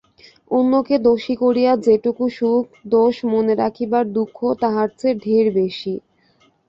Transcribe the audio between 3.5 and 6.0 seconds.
রাখিবার দুঃখ তাহার চেয়ে ঢের বেশি।